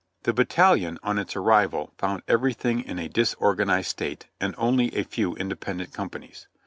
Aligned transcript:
The 0.23 0.33
battalion 0.33 0.97
on 1.03 1.19
its 1.19 1.35
arrival 1.35 1.93
found 1.99 2.23
everything 2.27 2.79
in 2.83 2.97
a 2.97 3.07
disorgan 3.07 3.69
ized 3.69 3.89
state, 3.89 4.25
and 4.39 4.55
only 4.57 4.87
a 4.95 5.03
few 5.03 5.35
independent 5.35 5.93
companies. 5.93 6.47